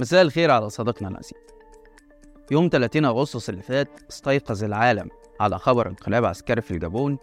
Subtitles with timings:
[0.00, 1.32] مساء الخير على صديقنا العزيز
[2.50, 5.08] يوم 30 أغسطس اللي فات استيقظ العالم
[5.40, 7.18] على خبر انقلاب عسكري في الجابون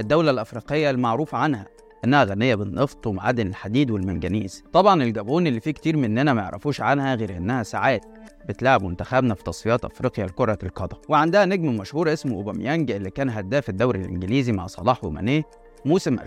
[0.00, 1.66] الدولة الأفريقية المعروف عنها
[2.04, 4.64] إنها غنية بالنفط ومعادن الحديد والمنجنيز.
[4.72, 8.04] طبعا الجابون اللي فيه كتير مننا ما يعرفوش عنها غير إنها ساعات
[8.48, 10.96] بتلعب منتخبنا في تصفيات أفريقيا لكرة القدم.
[11.08, 15.42] وعندها نجم مشهور اسمه أوباميانج اللي كان هداف الدوري الإنجليزي مع صلاح ومانيه
[15.84, 16.22] موسم 2018-2019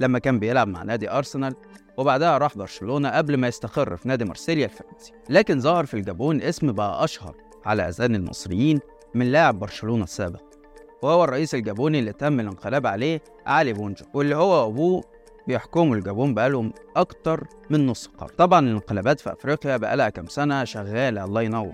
[0.00, 1.54] لما كان بيلعب مع نادي أرسنال
[1.96, 5.12] وبعدها راح برشلونة قبل ما يستقر في نادي مارسيليا الفرنسي.
[5.30, 7.34] لكن ظهر في الجابون اسم بقى أشهر
[7.64, 8.80] على أذان المصريين
[9.14, 10.42] من لاعب برشلونة السابق.
[11.02, 15.04] وهو الرئيس الجابوني اللي تم الانقلاب عليه علي بونجو واللي هو وأبوه
[15.46, 18.34] بيحكموا الجابون بقالهم أكتر من نص قرن.
[18.38, 21.72] طبعا الانقلابات في أفريقيا بقالها كام سنة شغالة الله ينور.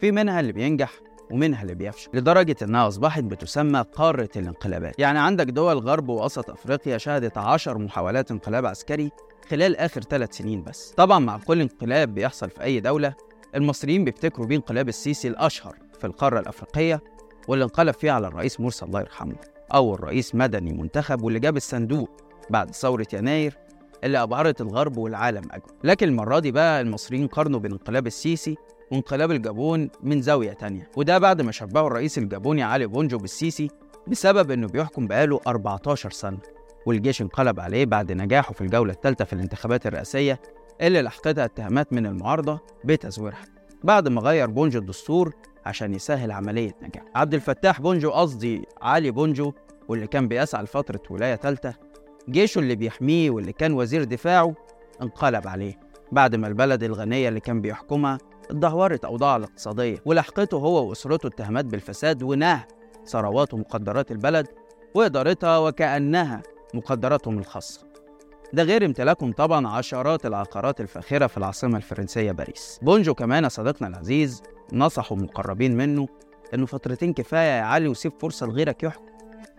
[0.00, 0.92] في منها اللي بينجح
[1.30, 4.98] ومنها اللي بيفشل لدرجة إنها أصبحت بتسمى قارة الانقلابات.
[4.98, 9.10] يعني عندك دول غرب ووسط أفريقيا شهدت عشر محاولات انقلاب عسكري
[9.50, 10.94] خلال آخر ثلاث سنين بس.
[10.96, 13.14] طبعا مع كل انقلاب بيحصل في أي دولة
[13.54, 17.00] المصريين بيفتكروا بيه انقلاب السيسي الأشهر في القارة الأفريقية
[17.48, 19.36] واللي انقلب فيه على الرئيس مرسي الله يرحمه
[19.74, 22.10] أول رئيس مدني منتخب واللي جاب الصندوق
[22.50, 23.54] بعد ثورة يناير
[24.04, 28.56] اللي أبهرت الغرب والعالم أجمع لكن المرة دي بقى المصريين قارنوا بين انقلاب السيسي
[28.92, 33.70] وانقلاب الجابون من زاوية تانية وده بعد ما شبهوا الرئيس الجابوني علي بونجو بالسيسي
[34.06, 36.38] بسبب إنه بيحكم بقاله 14 سنة
[36.86, 40.40] والجيش انقلب عليه بعد نجاحه في الجولة الثالثة في الانتخابات الرئاسية
[40.80, 43.44] اللي لحقتها اتهامات من المعارضة بتزويرها
[43.84, 45.34] بعد ما غير بونجو الدستور
[45.66, 49.52] عشان يسهل عملية نجاح عبد الفتاح بونجو قصدي علي بونجو
[49.88, 51.74] واللي كان بيسعى لفترة ولاية ثالثة
[52.28, 54.54] جيشه اللي بيحميه واللي كان وزير دفاعه
[55.02, 55.78] انقلب عليه
[56.12, 58.18] بعد ما البلد الغنية اللي كان بيحكمها
[58.50, 62.64] اتدهورت أوضاعها الاقتصادية ولحقته هو وأسرته اتهامات بالفساد ونهب
[63.06, 64.46] ثروات ومقدرات البلد
[64.94, 66.42] وإدارتها وكأنها
[66.74, 67.88] مقدراتهم الخاصة.
[68.52, 72.78] ده غير امتلاكهم طبعا عشرات العقارات الفاخرة في العاصمة الفرنسية باريس.
[72.82, 76.08] بونجو كمان صديقنا العزيز نصحوا مقربين منه
[76.54, 79.04] إنه فترتين كفاية يا علي وسيب فرصة لغيرك يحكم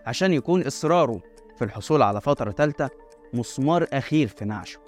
[0.06, 1.20] عشان يكون إصراره
[1.58, 2.88] في الحصول على فترة تالتة
[3.34, 4.78] مسمار أخير في نعشه.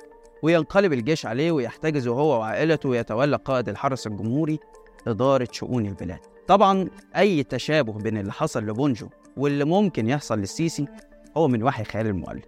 [0.43, 4.59] وينقلب الجيش عليه ويحتجز هو وعائلته ويتولى قائد الحرس الجمهوري
[5.07, 6.19] إدارة شؤون البلاد.
[6.47, 10.87] طبعا أي تشابه بين اللي حصل لبونجو واللي ممكن يحصل للسيسي
[11.37, 12.45] هو من وحي خيال المؤلف.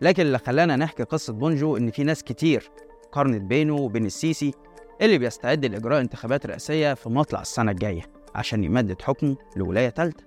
[0.00, 2.70] لكن اللي خلانا نحكي قصة بونجو إن في ناس كتير
[3.12, 4.54] قارنت بينه وبين السيسي
[5.02, 8.02] اللي بيستعد لإجراء انتخابات رئاسية في مطلع السنة الجاية
[8.34, 10.24] عشان يمدد حكمه لولاية تالتة.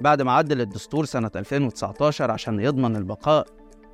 [0.00, 3.46] بعد ما عدل الدستور سنة 2019 عشان يضمن البقاء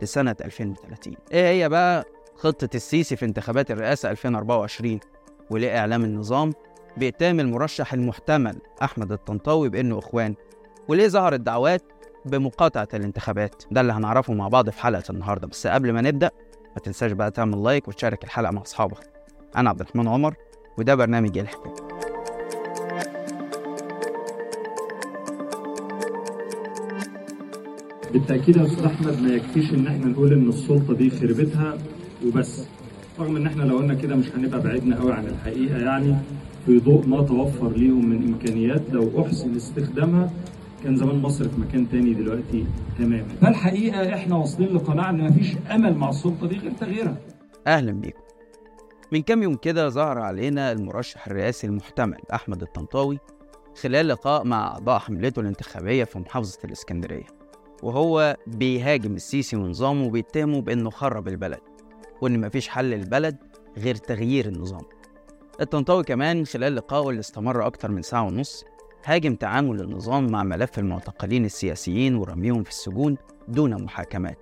[0.03, 2.05] لسنة 2030 إيه هي بقى
[2.37, 5.01] خطة السيسي في انتخابات الرئاسة 2024
[5.51, 6.53] وليه إعلام النظام
[6.97, 10.35] بإتهام المرشح المحتمل أحمد الطنطاوي بإنه إخوان
[10.89, 11.83] وليه ظهرت دعوات
[12.27, 13.63] بمقاطعة الانتخابات.
[13.71, 15.47] ده اللي هنعرفه مع بعض في حلقة النهاردة.
[15.47, 16.31] بس قبل ما نبدأ
[16.77, 18.99] ما تنساش بقى تعمل لايك وتشارك الحلقة مع أصحابك.
[19.57, 20.35] أنا عبد الرحمن عمر
[20.79, 21.75] وده برنامج الحكاية
[28.13, 31.79] بالتأكيد يا أستاذ أحمد ما يكفيش إن إحنا نقول إن السلطة دي خربتها.
[32.27, 32.65] وبس.
[33.21, 36.17] رغم إن إحنا لو قلنا كده مش هنبقى بعدنا قوي عن الحقيقة يعني
[36.67, 38.83] في ضوء ما توفر ليهم من إمكانيات.
[38.93, 40.31] لو أحسن استخدامها
[40.85, 42.65] كان زمان مصر في مكان تاني دلوقتي
[42.99, 43.25] تماما.
[43.41, 47.17] فالحقيقة إحنا واصلين لقناعة إن مفيش أمل مع السلطة دي غير تغييرها.
[47.67, 48.21] أهلا بيكم.
[49.13, 53.19] من كام يوم كده ظهر علينا المرشح الرئاسي المحتمل أحمد الطنطاوي
[53.83, 57.25] خلال لقاء مع أعضاء حملته الانتخابية في محافظة الإسكندرية
[57.83, 61.61] وهو بيهاجم السيسي ونظامه وبيتهمه بإنه خرب البلد.
[62.21, 63.37] وإن مفيش حل للبلد
[63.79, 64.83] غير تغيير النظام.
[65.61, 68.65] الطنطاوي كمان خلال لقائه اللي استمر أكتر من ساعة ونص
[69.05, 73.17] هاجم تعامل النظام مع ملف المعتقلين السياسيين ورميهم في السجون
[73.49, 74.39] دون محاكمات.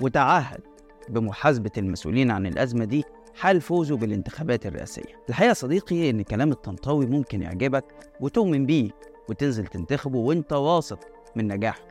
[0.00, 0.60] وتعهد
[1.08, 5.22] بمحاسبة المسؤولين عن الأزمة دي حال فوزه بالانتخابات الرئاسية.
[5.28, 7.84] الحقيقة صديقي إن كلام الطنطاوي ممكن يعجبك
[8.20, 8.90] وتؤمن بيه
[9.28, 10.98] وتنزل تنتخبه وأنت واثق
[11.36, 11.82] من نجاحه.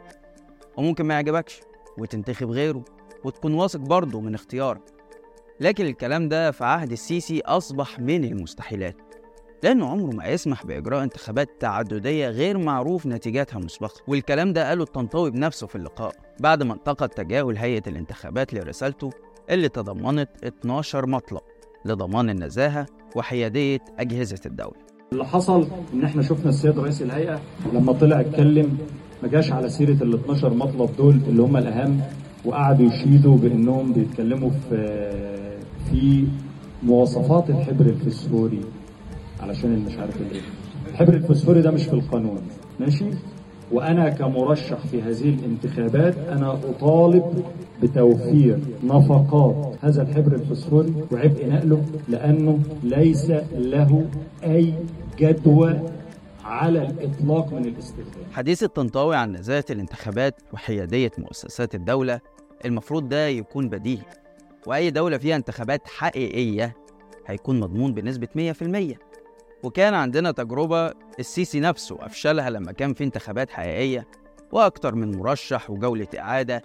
[0.77, 1.61] وممكن ما يعجبكش
[1.97, 2.83] وتنتخب غيره
[3.23, 4.81] وتكون واثق برضه من اختيارك
[5.61, 8.95] لكن الكلام ده في عهد السيسي أصبح من المستحيلات
[9.63, 15.31] لأنه عمره ما يسمح بإجراء انتخابات تعددية غير معروف نتيجاتها مسبقة والكلام ده قاله الطنطاوي
[15.31, 19.09] بنفسه في اللقاء بعد ما انتقد تجاهل هيئة الانتخابات لرسالته
[19.50, 21.41] اللي تضمنت 12 مطلب
[21.86, 24.75] لضمان النزاهة وحيادية أجهزة الدولة.
[25.13, 27.41] اللي حصل إن إحنا شفنا السيد رئيس الهيئة
[27.74, 28.77] لما طلع اتكلم
[29.24, 32.01] ما جاش على سيرة ال 12 مطلب دول اللي هم الأهم
[32.45, 35.31] وقعدوا يشيدوا بإنهم بيتكلموا في
[35.91, 36.27] في
[36.83, 38.61] مواصفات الحبر الفسفوري
[39.39, 40.41] علشان اللي مش عارف الايه
[40.91, 42.41] الحبر الفسفوري ده مش في القانون
[42.79, 43.05] ماشي؟
[43.71, 47.43] وأنا كمرشح في هذه الانتخابات أنا أطالب
[47.83, 54.05] بتوفير نفقات هذا الحبر الفسفوري وعبء نقله لأنه ليس له
[54.43, 54.73] أي
[55.19, 55.79] جدوى
[56.43, 58.23] على الإطلاق من الاستخدام.
[58.33, 62.19] حديث الطنطاوي عن نزاهة الانتخابات وحيادية مؤسسات الدولة
[62.65, 64.01] المفروض ده يكون بديهي.
[64.68, 66.75] وأي دولة فيها انتخابات حقيقية
[67.28, 68.54] هيكون مضمون بنسبة
[68.94, 68.98] 100%
[69.63, 74.08] وكان عندنا تجربة السيسي نفسه أفشلها لما كان في انتخابات حقيقية
[74.52, 76.62] وأكتر من مرشح وجولة إعادة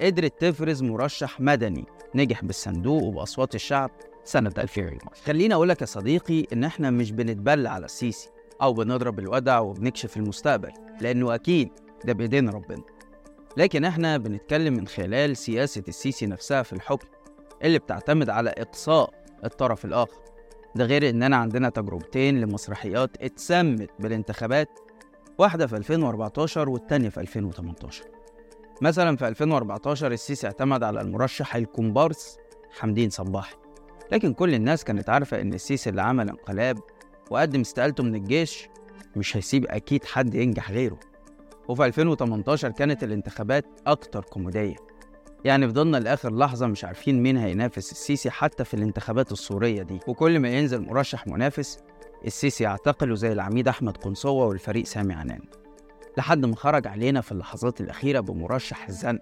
[0.00, 1.84] قدرت تفرز مرشح مدني
[2.14, 3.90] نجح بالصندوق وبأصوات الشعب
[4.24, 8.28] سنة 2000 خليني أقول لك يا صديقي إن إحنا مش بنتبلى على السيسي
[8.62, 11.68] أو بنضرب الودع وبنكشف المستقبل لأنه أكيد
[12.04, 12.82] ده بإيدين ربنا.
[13.56, 17.08] لكن إحنا بنتكلم من خلال سياسة السيسي نفسها في الحكم.
[17.64, 19.10] اللي بتعتمد على إقصاء
[19.44, 20.18] الطرف الآخر.
[20.74, 24.68] ده غير إننا عندنا تجربتين لمسرحيات اتسمت بالانتخابات
[25.38, 28.04] واحدة في 2014 والتانية في 2018
[28.82, 32.38] مثلا في 2014 السيسي اعتمد على المرشح الكومبارس
[32.78, 33.56] حمدين صباحي.
[34.12, 36.78] لكن كل الناس كانت عارفة إن السيسي اللي عمل انقلاب
[37.30, 38.68] وقدم استقالته من الجيش
[39.16, 40.98] مش هيسيب أكيد حد ينجح غيره.
[41.68, 44.76] وفي 2018 كانت الانتخابات أكتر كوميدية.
[45.44, 50.00] يعني فضلنا لآخر لحظة مش عارفين مين هينافس السيسي حتى في الانتخابات السورية دي.
[50.06, 51.78] وكل ما ينزل مرشح منافس
[52.26, 55.40] السيسي يعتقله زي العميد أحمد قنصوة والفريق سامي عنان.
[56.18, 59.20] لحد ما خرج علينا في اللحظات الأخيرة بمرشح الزنق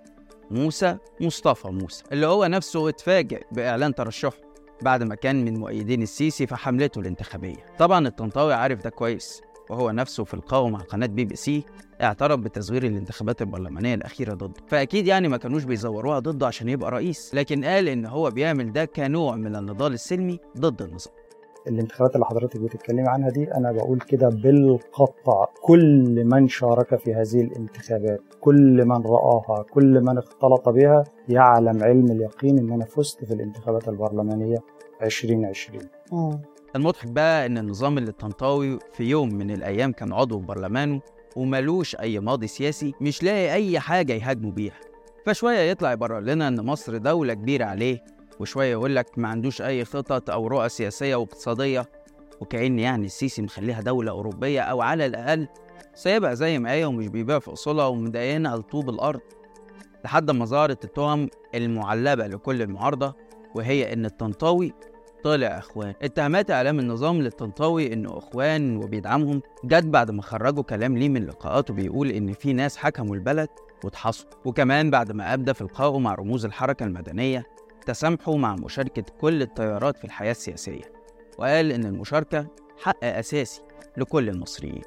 [0.50, 4.36] موسى مصطفى موسى اللي هو نفسه اتفاجئ بإعلان ترشحه
[4.82, 7.56] بعد ما كان من مؤيدين السيسي في حملته الانتخابية.
[7.78, 9.40] طبعا الطنطاوي عارف ده كويس.
[9.70, 11.64] وهو نفسه في لقاء مع قناة بي بي سي
[12.02, 14.52] اعترف بتزوير الانتخابات البرلمانية الأخيرة ضده.
[14.68, 18.84] فأكيد يعني ما كانوش بيزوروها ضده عشان يبقى رئيس لكن قال إن هو بيعمل ده
[18.84, 21.14] كنوع من النضال السلمي ضد النظام.
[21.68, 25.46] الانتخابات اللي حضرتك بتتكلمي عنها دي أنا بقول كده بالقطع.
[25.62, 32.10] كل من شارك في هذه الانتخابات كل من رآها كل من اختلط بها يعلم علم
[32.10, 34.58] اليقين ان أنا فزت في الانتخابات البرلمانية
[35.02, 35.80] 2020
[36.76, 41.00] المضحك بقى إن النظام اللي الطنطاوي في يوم من الأيام كان عضو برلمانه
[41.36, 44.74] وملوش أي ماضي سياسي مش لاقي أي حاجة يهاجموا بيها.
[45.26, 48.04] فشوية يطلع يبرر لنا إن مصر دولة كبيرة عليه
[48.40, 51.90] وشوية يقول لك ما عندوش أي خطط أو رؤى سياسية واقتصادية.
[52.40, 55.48] وكأن يعني السيسي مخليها دولة أوروبية أو على الأقل
[55.94, 59.20] سايبها زي ما هي ومش بيبيع في أصولها ومدينها لطوب الأرض.
[60.04, 63.14] لحد ما ظهرت التهم المعلبة لكل المعارضة
[63.54, 64.72] وهي إن الطنطاوي
[65.26, 65.94] طلع إخوان.
[66.02, 71.74] اتهامات إعلام النظام للطنطاوي انه إخوان وبيدعمهم جت بعد ما خرجوا كلام ليه من لقاءاته
[71.74, 73.48] بيقول إن في ناس حكموا البلد
[73.84, 77.46] واتحصوا وكمان بعد ما أبدى في لقائه مع رموز الحركة المدنية
[77.86, 80.92] تسامحوا مع مشاركة كل التيارات في الحياة السياسية.
[81.38, 82.46] وقال إن المشاركة
[82.82, 83.62] حق أساسي
[83.96, 84.82] لكل المصريين.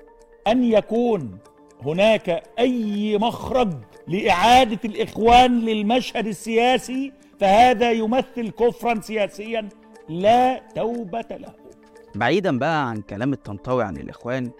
[0.47, 1.37] أن يكون
[1.81, 3.73] هناك أي مخرج
[4.07, 9.69] لإعادة الإخوان للمشهد السياسي فهذا يمثل كفرا سياسيا.
[10.09, 11.53] لا توبة له.
[12.15, 14.51] بعيدا بقى عن كلام الطنطاوي عن الإخوان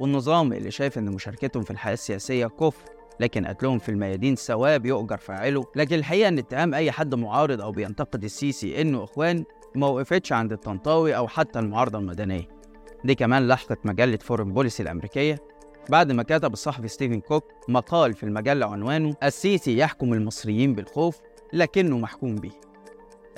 [0.00, 2.82] والنظام اللي شايف إن مشاركتهم في الحياة السياسية كفر
[3.20, 5.64] لكن قتلهم في الميادين ثواب يؤجر فاعله.
[5.76, 9.44] لكن الحقيقة إن اتهام أي حد معارض أو بينتقد السيسي إنه إخوان
[9.74, 12.48] ما وقفتش عند الطنطاوي أو حتى المعارضة المدنية.
[13.04, 15.38] دي كمان لحقت مجلة فورن بوليسي الأمريكية.
[15.88, 21.18] بعد ما كتب الصحفي ستيفن كوك مقال في المجلة عنوانه السيسي يحكم المصريين بالخوف
[21.52, 22.50] لكنه محكوم به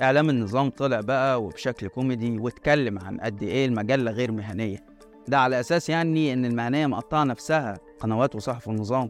[0.01, 4.77] إعلام النظام طلع بقى وبشكل كوميدي واتكلم عن قد إيه المجلة غير مهنية.
[5.27, 9.09] ده على أساس يعني إن المهنية مقطعة نفسها قنوات وصحف النظام.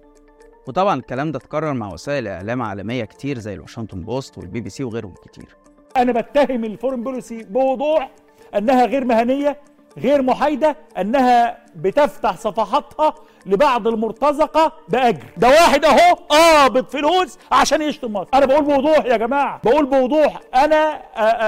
[0.67, 4.83] وطبعا الكلام ده اتكرر مع وسائل إعلام عالمية كتير زي الواشنطن بوست والبي بي سي
[4.83, 5.55] وغيرهم كتير.
[5.97, 8.11] أنا بتهم الفورن بوليسي بوضوح
[8.55, 9.61] أنها غير مهنية
[9.97, 15.23] غير محايدة أنها بتفتح صفحاتها لبعض المرتزقة بأجر.
[15.37, 18.29] ده واحد أهو قابض فلوس عشان يشتم مصر.
[18.33, 19.61] أنا بقول بوضوح يا جماعة.
[19.63, 20.39] بقول بوضوح.
[20.55, 21.01] أنا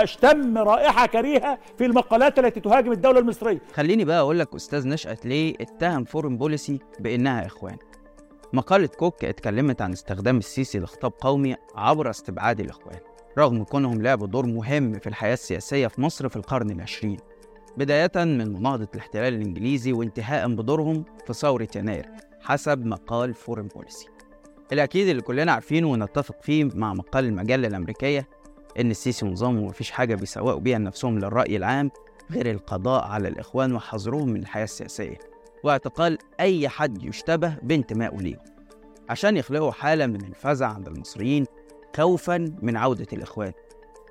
[0.03, 3.61] أشتم رائحة كريهة في المقالات التي تهاجم الدولة المصرية.
[3.73, 7.77] خليني بقى أقول لك أستاذ نشأت ليه اتهم فورن بوليسي بإنها إخوان.
[8.53, 12.99] مقالة كوك اتكلمت عن استخدام السيسي لخطاب قومي عبر استبعاد الإخوان
[13.37, 17.17] رغم كونهم لعبوا دور مهم في الحياة السياسية في مصر في القرن العشرين.
[17.77, 22.09] بداية من مناهضة الاحتلال الإنجليزي وانتهاء بدورهم في ثورة يناير
[22.41, 24.07] حسب مقال فورن بوليسي
[24.73, 28.27] الأكيد اللي كلنا عارفينه ونتفق فيه مع مقال المجلة الأمريكية
[28.79, 31.91] إن السيسي ونظامه مفيش حاجة بيسوقوا بيها نفسهم للرأي العام
[32.31, 35.17] غير القضاء على الإخوان وحظرهم من الحياة السياسية
[35.63, 38.39] واعتقال أي حد يشتبه بانتمائه ليهم.
[39.09, 41.45] عشان يخلقوا حالة من الفزع عند المصريين
[41.95, 43.51] خوفا من عودة الإخوان.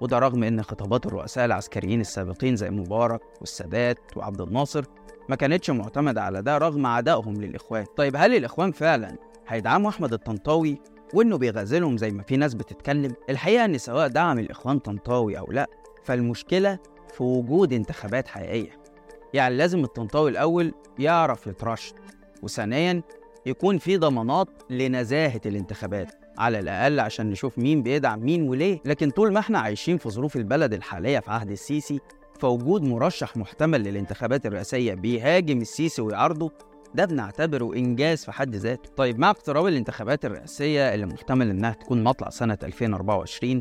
[0.00, 4.84] وده رغم إن خطابات الرؤساء العسكريين السابقين زي مبارك والسادات وعبد الناصر
[5.28, 7.84] ما كانتش معتمدة على ده رغم عدائهم للإخوان.
[7.96, 9.16] طيب هل الإخوان فعلا
[9.48, 10.78] هيدعموا أحمد الطنطاوي
[11.14, 15.66] وإنه بيغازلهم زي ما في ناس بتتكلم؟ الحقيقة إن سواء دعم الإخوان طنطاوي أو لأ
[16.04, 16.78] فالمشكلة
[17.14, 18.70] في وجود انتخابات حقيقية.
[19.34, 21.94] يعني لازم الطنطاوي الأول يعرف يترشد
[22.42, 23.02] وثانيا
[23.46, 26.23] يكون في ضمانات لنزاهة الانتخابات.
[26.38, 28.80] على الأقل عشان نشوف مين بيدعم مين وليه.
[28.84, 32.00] لكن طول ما إحنا عايشين في ظروف البلد الحالية في عهد السيسي
[32.40, 36.50] فوجود مرشح محتمل للانتخابات الرئاسية بيهاجم السيسي ويعارضه
[36.94, 38.90] ده بنعتبره إنجاز في حد ذاته.
[38.96, 43.60] طيب مع اقتراب الانتخابات الرئاسية اللي محتمل إنها تكون مطلع سنة 2024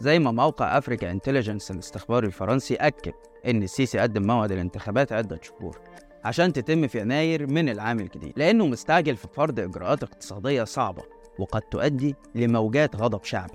[0.00, 3.12] زي ما موقع أفريكا إنتليجنس الاستخباري الفرنسي أكد
[3.46, 5.78] إن السيسي قدم موعد الانتخابات عدة شهور
[6.24, 11.02] عشان تتم في يناير من العام الجديد لأنه مستعجل في فرض إجراءات اقتصادية صعبة.
[11.38, 13.52] وقد تؤدي لموجات غضب شعبي.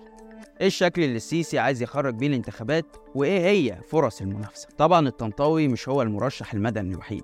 [0.62, 5.90] إيه الشكل اللي السيسي عايز يخرج بيه الانتخابات؟ وإيه هي فرص المنافسة؟ طبعا الطنطاوي مش
[5.90, 7.24] هو المرشح المدني الوحيد.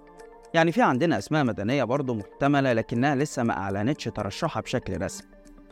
[0.53, 5.27] يعني في عندنا أسماء مدنية برضه محتملة لكنها لسه ما أعلنتش ترشحها بشكل رسمي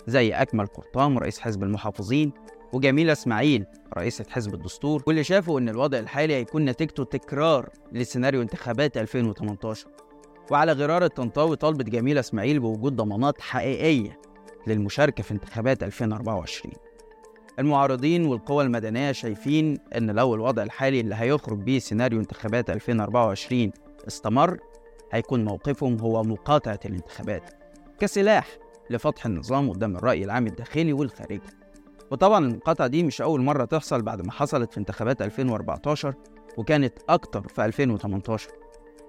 [0.08, 2.32] زي أكمل قرطام رئيس حزب المحافظين
[2.74, 3.66] وجميلة إسماعيل
[3.98, 5.04] رئيسة حزب الدستور.
[5.08, 9.88] واللي شافوا إن الوضع الحالي هيكون نتيجته تكرار لسيناريو انتخابات 2018
[10.52, 14.20] وعلى غرار الطنطاوي طالبت جميلة إسماعيل بوجود ضمانات حقيقية
[14.68, 16.74] للمشاركة في انتخابات 2024
[17.60, 23.72] المعارضين والقوى المدنية شايفين إن لو الوضع الحالي اللي هيخرج بيه سيناريو انتخابات 2024
[24.08, 24.60] استمر
[25.12, 27.50] هيكون موقفهم هو مقاطعة الانتخابات
[28.00, 28.48] كسلاح
[28.90, 31.42] لفتح النظام قدام الرأي العام الداخلي والخارجي.
[32.12, 36.14] وطبعا المقاطعة دي مش أول مرة تحصل بعد ما حصلت في انتخابات 2014
[36.58, 38.50] وكانت أكتر في 2018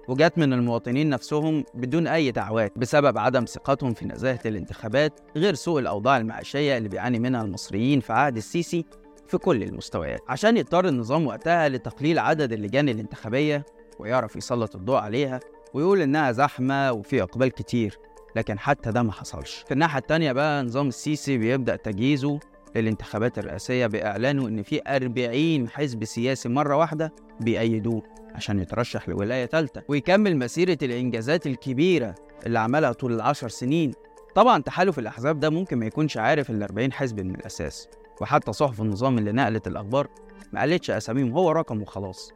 [0.07, 5.79] وجات من المواطنين نفسهم بدون أي دعوات بسبب عدم ثقتهم في نزاهة الانتخابات غير سوء
[5.79, 8.85] الأوضاع المعيشية اللي بيعاني منها المصريين في عهد السيسي
[9.27, 10.21] في كل المستويات.
[10.29, 13.65] عشان يضطر النظام وقتها لتقليل عدد اللجان الانتخابية
[13.99, 15.39] ويعرف يسلط الضوء عليها
[15.73, 17.97] ويقول إنها زحمة وفي إقبال كتير
[18.35, 19.63] لكن حتى ده ما حصلش.
[19.67, 22.39] في الناحية التانية بقى نظام السيسي بيبدأ تجهيزه
[22.75, 28.03] للانتخابات الرئاسية بإعلانه إن في 40 حزب سياسي مرة واحدة بيأيدوه
[28.35, 32.15] عشان يترشح لولاية تالتة ويكمل مسيرة الإنجازات الكبيرة
[32.45, 33.91] اللي عملها طول العشر سنين.
[34.35, 37.87] طبعا تحالف الأحزاب ده ممكن ما يكونش عارف ال 40 حزب من الأساس
[38.21, 40.07] وحتى صحف النظام اللي نقلت الأخبار
[40.53, 42.31] ما قالتش أساميهم هو رقم وخلاص.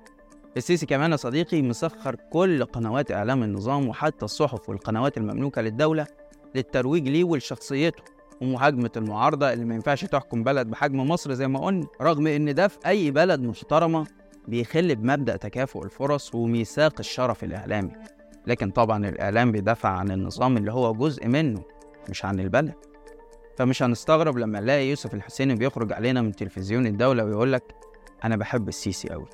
[0.57, 6.07] السيسي كمان يا صديقي مسخر كل قنوات إعلام النظام وحتى الصحف والقنوات المملوكة للدولة
[6.55, 8.03] للترويج ليه ولشخصيته.
[8.41, 12.67] ومهاجمة المعارضة اللي ما ينفعش تحكم بلد بحجم مصر زي ما قلنا رغم إن ده
[12.67, 14.07] في أي بلد محترمة
[14.47, 17.91] بيخل بمبدأ تكافؤ الفرص وميثاق الشرف الإعلامي.
[18.47, 21.63] لكن طبعا الإعلام بيدافع عن النظام اللي هو جزء منه
[22.09, 22.73] مش عن البلد.
[23.57, 27.63] فمش هنستغرب لما نلاقي يوسف الحسيني بيخرج علينا من تلفزيون الدولة ويقول لك
[28.23, 29.25] أنا بحب السيسي أوي.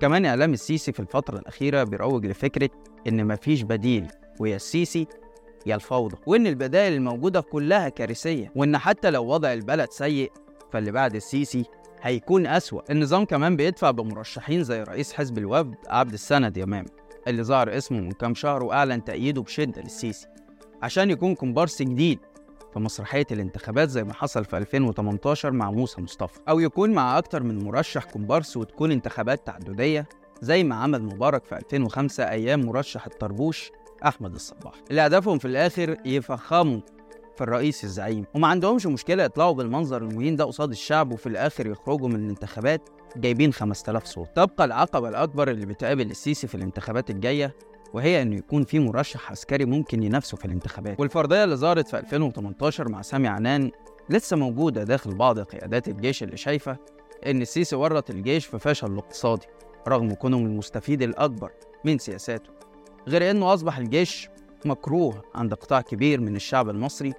[0.00, 2.70] كمان إعلام السيسي في الفترة الأخيرة بيروج لفكرة
[3.08, 4.06] إن مفيش بديل
[4.40, 5.06] ويا السيسي
[5.66, 10.32] يا الفوضى وإن البدائل الموجودة كلها كارثية وإن حتى لو وضع البلد سيء
[10.72, 11.64] فاللي بعد السيسي
[12.02, 12.80] هيكون أسوأ.
[12.90, 16.84] النظام كمان بيدفع بمرشحين زي رئيس حزب الوفد عبد السند يمام
[17.28, 20.26] اللي ظهر اسمه من كام شهر وأعلن تأييده بشدة للسيسي
[20.82, 22.18] عشان يكون كومبارس جديد
[22.72, 26.40] في مسرحية الانتخابات زي ما حصل في 2018 مع موسى مصطفى.
[26.48, 30.08] أو يكون مع أكتر من مرشح كومبارس وتكون انتخابات تعددية
[30.42, 33.70] زي ما عمل مبارك في 2005 أيام مرشح الطربوش
[34.06, 34.74] أحمد الصباح.
[34.90, 36.80] اللي هدفهم في الآخر يفخموا
[37.36, 38.24] في الرئيس الزعيم.
[38.34, 43.52] وما عندهمش مشكلة يطلعوا بالمنظر المهين ده قصاد الشعب وفي الآخر يخرجوا من الانتخابات جايبين
[43.52, 44.28] 5000 صوت.
[44.36, 47.54] تبقى العقبة الأكبر اللي بتقابل السيسي في الانتخابات الجاية
[47.94, 51.00] وهي إنه يكون في مرشح عسكري ممكن ينافسه في الانتخابات.
[51.00, 53.70] والفرضية اللي ظهرت في 2018 مع سامي عنان
[54.10, 56.76] لسه موجودة داخل بعض قيادات الجيش اللي شايفة
[57.26, 59.46] إن السيسي ورط الجيش في فشل الاقتصادي
[59.88, 61.50] رغم كونه المستفيد الأكبر
[61.84, 62.59] من سياساته.
[63.08, 64.28] غير إنه أصبح الجيش
[64.64, 67.12] مكروه عند قطاع كبير من الشعب المصري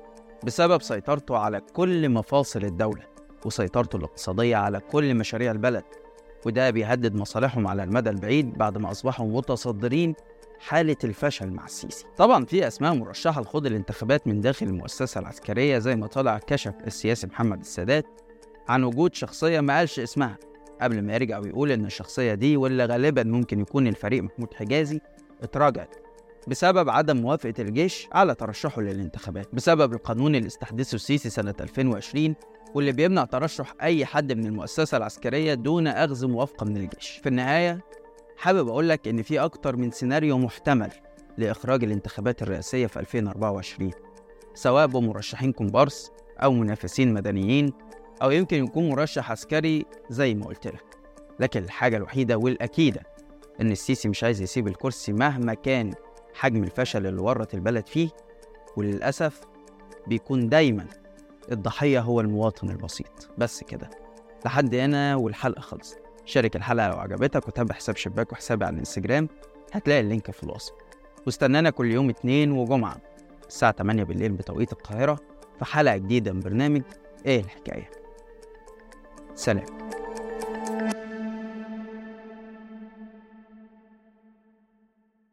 [0.43, 3.03] بسبب سيطرته على كل مفاصل الدولة
[3.45, 5.83] وسيطرته الاقتصادية على كل مشاريع البلد.
[6.45, 10.15] وده بيهدد مصالحهم على المدى البعيد بعد ما أصبحوا متصدرين
[10.59, 12.05] حالة الفشل مع السيسي.
[12.17, 17.27] طبعا في أسماء مرشحة لخوض الانتخابات من داخل المؤسسة العسكرية زي ما طلع كشف السياسي
[17.27, 18.05] محمد السادات
[18.67, 20.38] عن وجود شخصية ما قالش اسمها
[20.81, 25.00] قبل ما يرجع ويقول إن الشخصية دي واللي غالبا ممكن يكون الفريق محمود حجازي
[25.43, 25.95] اتراجعت
[26.48, 32.36] بسبب عدم موافقة الجيش على ترشحه للانتخابات بسبب القانون اللي استحدثه السيسي سنة 2020
[32.75, 37.19] واللي بيمنع ترشح أي حد من المؤسسة العسكرية دون أخذ موافقة من الجيش.
[37.24, 37.79] في النهاية
[38.38, 40.91] حابب أقول لك إن في أكتر من سيناريو محتمل
[41.38, 43.91] لإخراج الانتخابات الرئاسية في 2024
[44.53, 46.12] سواء بمرشحين كومبارس
[46.43, 47.74] أو منافسين مدنيين
[48.21, 50.83] أو يمكن يكون مرشح عسكري زي ما قلت لك.
[51.39, 53.01] لكن الحاجة الوحيدة والأكيدة
[53.62, 55.94] إن السيسي مش عايز يسيب الكرسي مهما كان
[56.34, 58.10] حجم الفشل اللي ورط البلد فيه
[58.77, 59.41] وللأسف
[60.08, 60.86] بيكون دايما
[61.51, 63.30] الضحية هو المواطن البسيط.
[63.38, 63.89] بس كده.
[64.46, 66.00] لحد هنا والحلقة خلصت.
[66.25, 69.27] شارك الحلقة لو عجبتك وتابع حساب شباك وحسابي على الإنستجرام
[69.74, 70.74] هتلاقي اللينك في الوصف.
[71.25, 72.98] واستنانا كل يوم اتنين وجمعة
[73.48, 75.20] الساعة 8 بالليل بتوقيت القاهرة
[75.60, 76.82] في حلقة جديدة من برنامج
[77.25, 77.89] إيه الحكاية.
[79.36, 79.90] سلام.